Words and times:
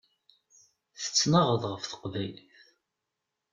Tettnaɣeḍ 1.01 1.63
ɣef 1.67 1.83
teqbaylit. 1.85 2.61